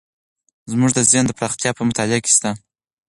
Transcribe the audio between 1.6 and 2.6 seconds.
په مطالعه کې شته.